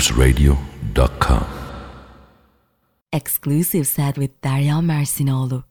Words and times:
loopsradio.com. 0.00 1.44
Exclusive 3.12 3.86
set 3.86 4.16
with 4.16 4.40
Derya 4.40 4.80
Mersinoğlu. 4.80 5.69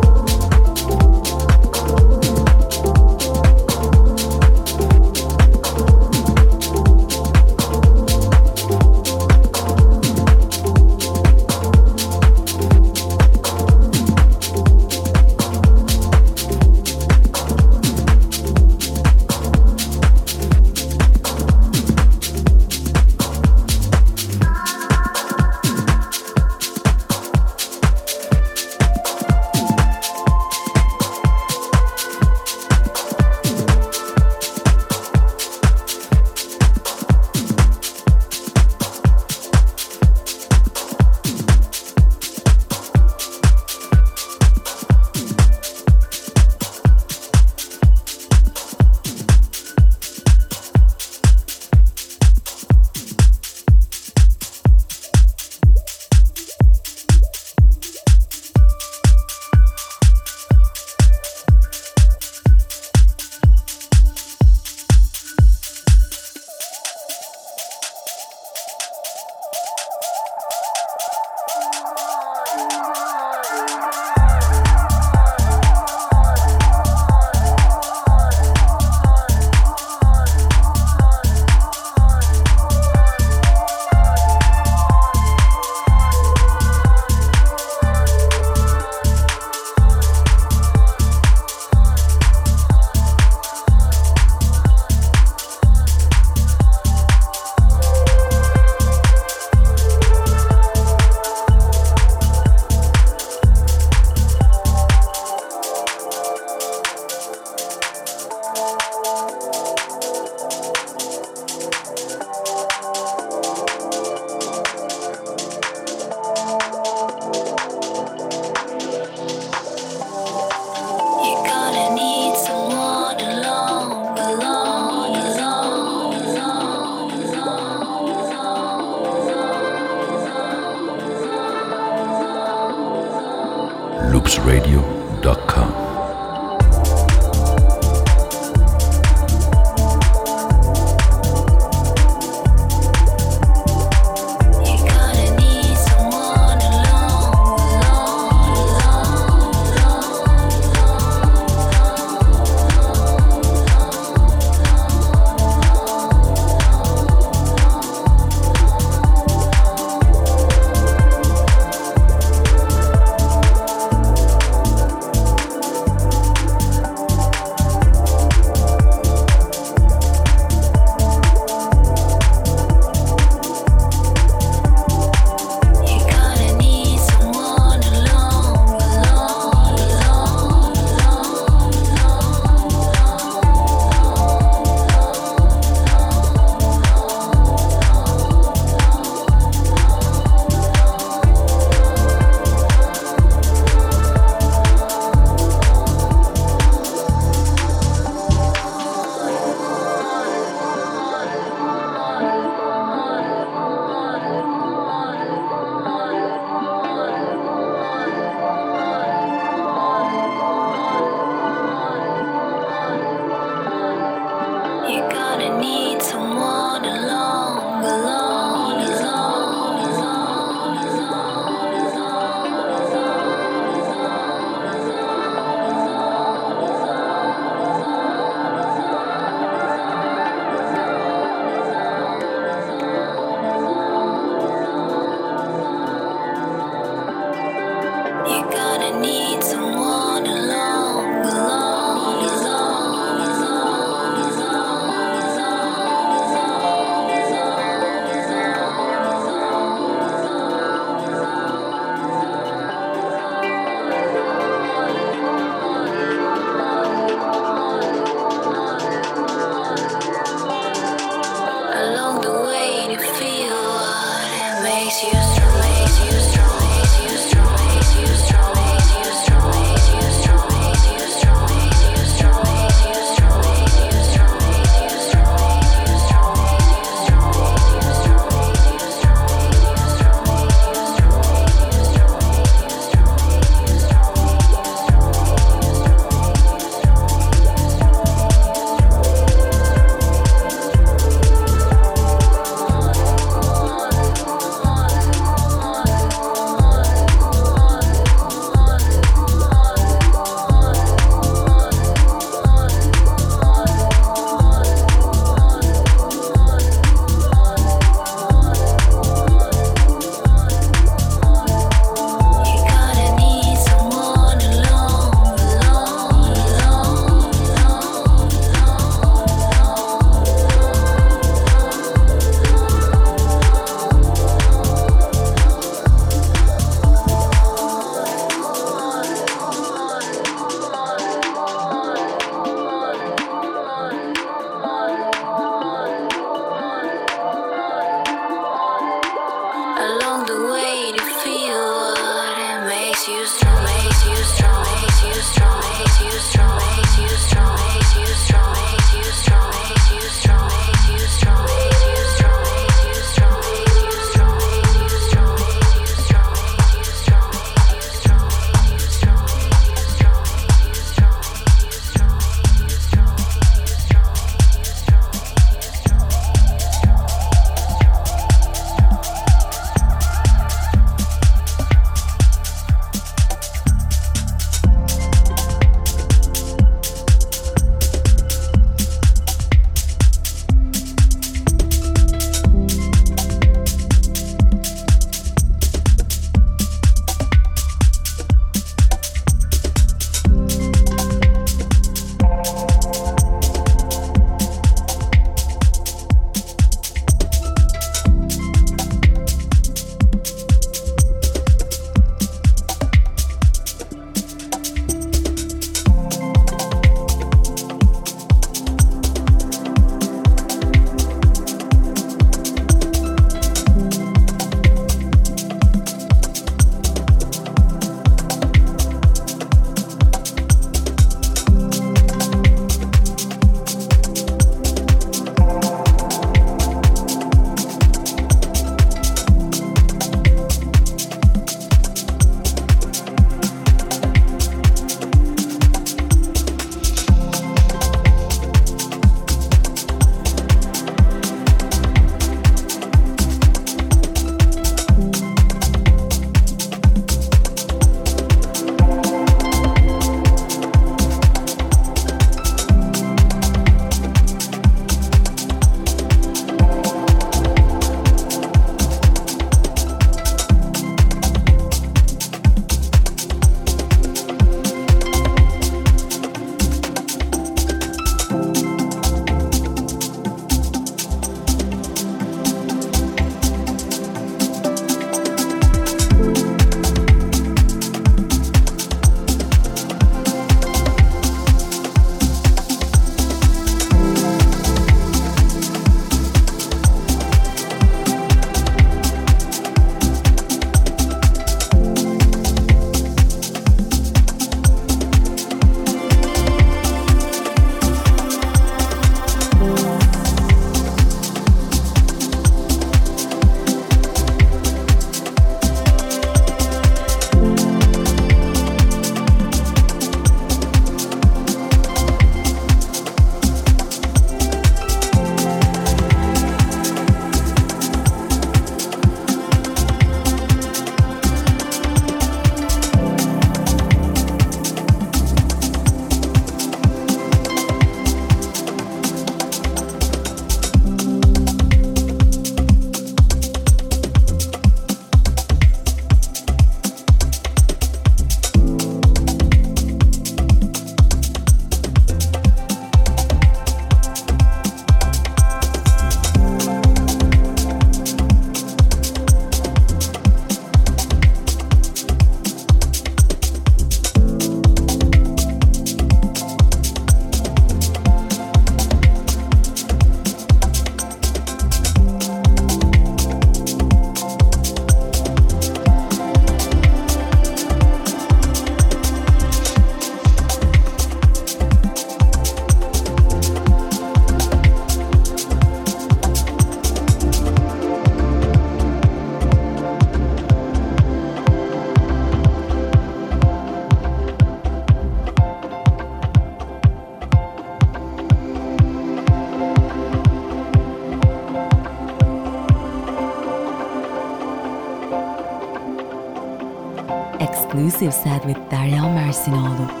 Set 598.09 598.43
with 598.45 598.71
Derya 598.71 599.13
Mersinoğlu. 599.13 600.00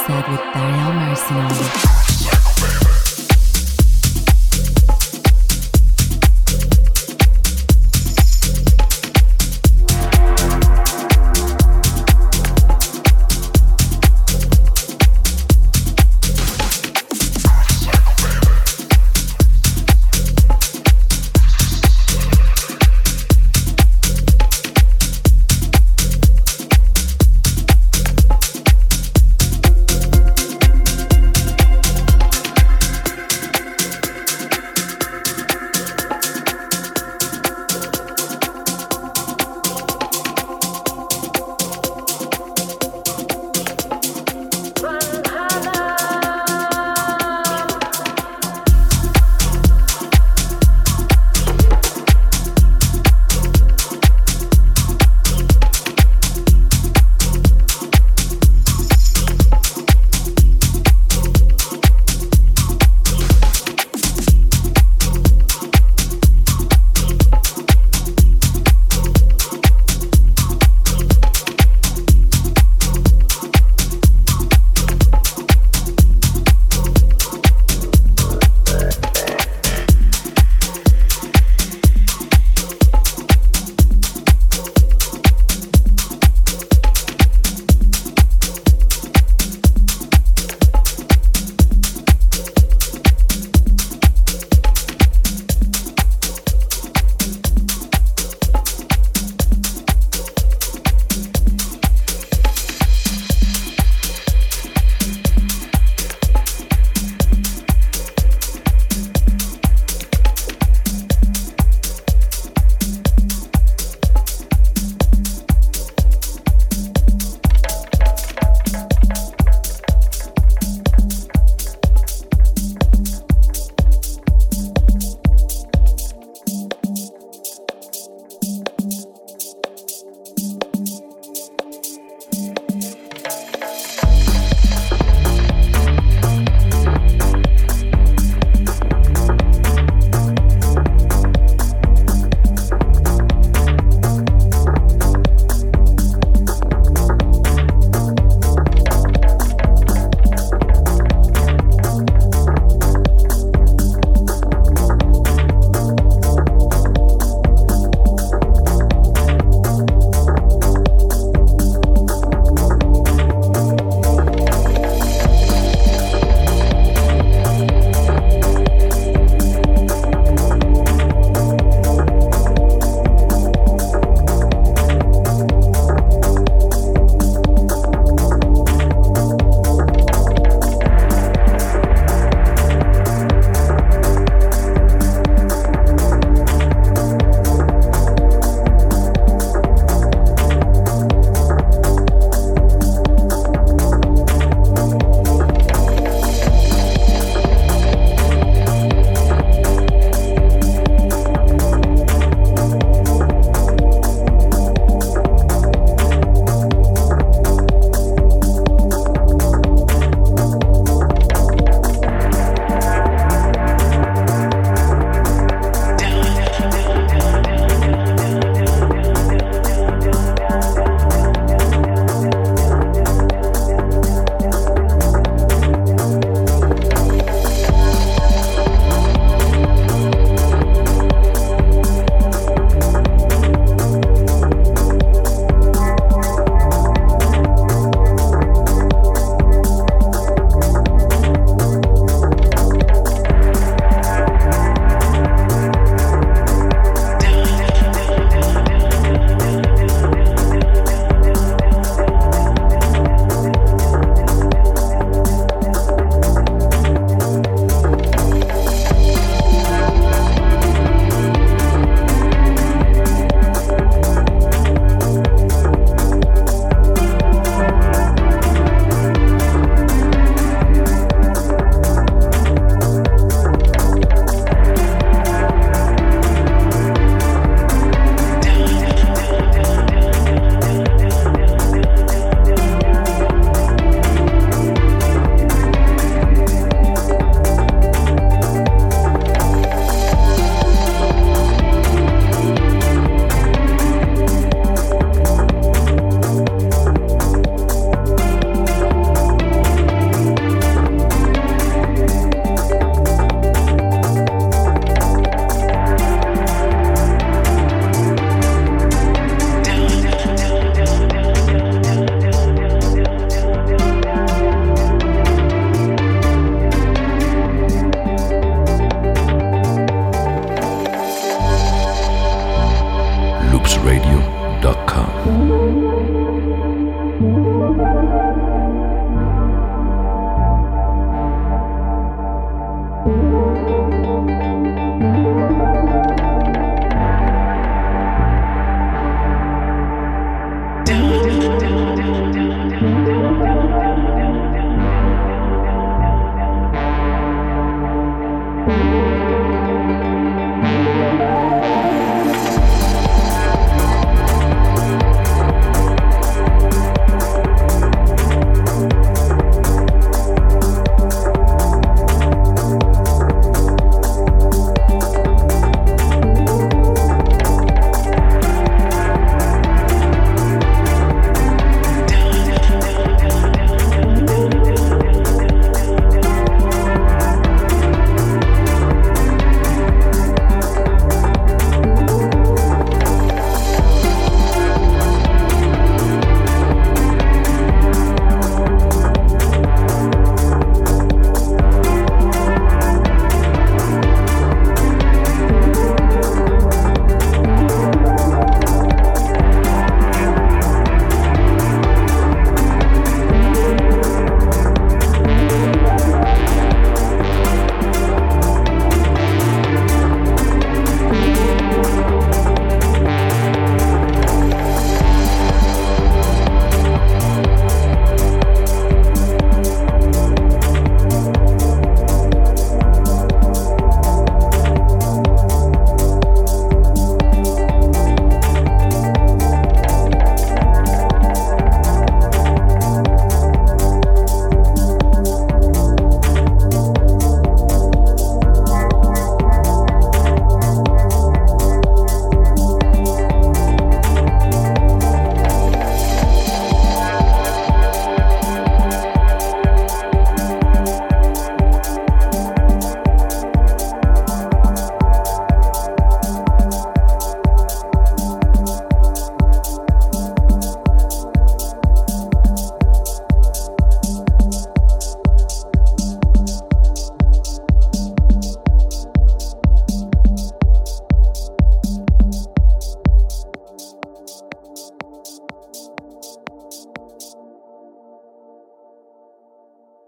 Exclusive 0.00 0.24
set 0.24 0.30
with 0.30 0.40
Marcinolo. 0.40 0.69